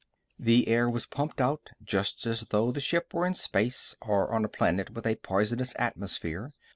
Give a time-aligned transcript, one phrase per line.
[0.39, 4.43] The air was pumped out, just as though the ship were in space or on
[4.43, 6.53] a planet with a poisonous atmosphere.